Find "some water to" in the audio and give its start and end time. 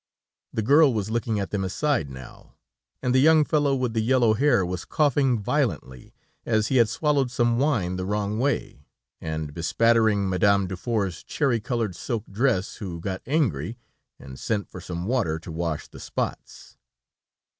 14.81-15.51